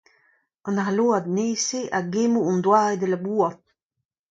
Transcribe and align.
An 0.67 0.77
arload 0.83 1.25
nevez-se 1.35 1.79
a 1.97 1.99
gemmo 2.13 2.39
hon 2.47 2.59
doare 2.65 2.95
da 2.99 3.07
labourat. 3.09 3.61